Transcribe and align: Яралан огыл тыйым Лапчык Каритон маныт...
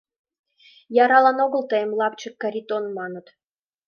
Яралан 1.03 1.37
огыл 1.45 1.63
тыйым 1.71 1.91
Лапчык 1.99 2.35
Каритон 2.41 2.83
маныт... 2.97 3.27